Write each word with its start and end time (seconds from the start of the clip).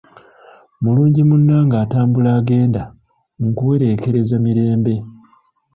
Mulungi 0.83 1.21
munnange 1.29 1.75
atambula 1.83 2.29
agenda, 2.39 2.81
nkuwereekereza 3.47 4.35
mirembe 4.45 4.93